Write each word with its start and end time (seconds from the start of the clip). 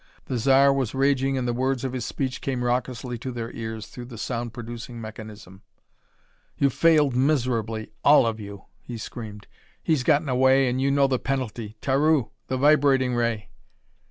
The 0.25 0.39
Zar 0.39 0.73
was 0.73 0.95
raging 0.95 1.37
and 1.37 1.47
the 1.47 1.53
words 1.53 1.83
of 1.83 1.93
his 1.93 2.05
speech 2.05 2.41
came 2.41 2.63
raucously 2.63 3.19
to 3.19 3.31
their 3.31 3.51
ears 3.51 3.85
through 3.85 4.05
the 4.05 4.17
sound 4.17 4.51
producing 4.51 4.99
mechanism. 4.99 5.61
"You've 6.57 6.73
failed 6.73 7.15
miserably, 7.15 7.91
all 8.03 8.25
of 8.25 8.39
you," 8.39 8.65
he 8.81 8.97
screamed. 8.97 9.45
"He's 9.83 10.01
gotten 10.01 10.27
away 10.27 10.67
and 10.67 10.81
you 10.81 10.89
know 10.89 11.05
the 11.05 11.19
penalty. 11.19 11.77
Taru 11.83 12.31
the 12.47 12.57
vibrating 12.57 13.13
ray!" 13.13 13.51